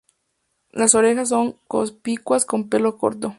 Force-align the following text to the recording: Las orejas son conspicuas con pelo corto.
Las 0.71 0.95
orejas 0.95 1.29
son 1.29 1.57
conspicuas 1.67 2.43
con 2.43 2.69
pelo 2.69 2.97
corto. 2.97 3.29